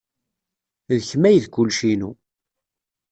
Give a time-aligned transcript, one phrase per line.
[0.97, 2.11] D kemm ay d kullec-inu.